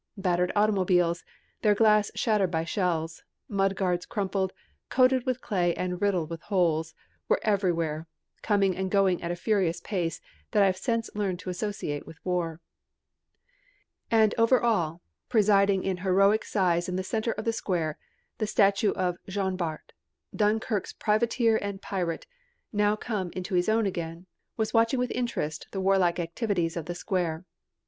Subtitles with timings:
[0.17, 1.23] Battered automobiles,
[1.61, 4.51] their glass shattered by shells, mud guards crumpled,
[4.89, 6.95] coated with clay and riddled with holes,
[7.27, 8.07] were everywhere,
[8.41, 10.19] coming and going at the furious pace
[10.53, 12.61] I have since learned to associate with war.
[14.09, 17.99] And over all, presiding in heroic size in the centre of the Square,
[18.39, 19.93] the statue of Jean Bart,
[20.35, 22.25] Dunkirk's privateer and pirate,
[22.73, 24.25] now come into his own again,
[24.57, 27.45] was watching with interest the warlike activities of the Square.